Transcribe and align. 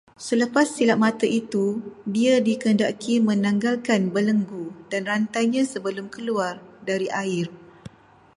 Selepas 0.27 0.65
silap 0.75 0.97
mata 1.05 1.27
itu 1.41 1.65
dia 2.15 2.35
dikehendaki 2.47 3.13
menanggalkan 3.29 4.01
belenggu 4.13 4.65
dan 4.91 5.01
rantainya 5.11 5.61
sebelum 5.73 6.05
keluar 6.15 6.53
dari 6.89 7.05
air 7.21 7.47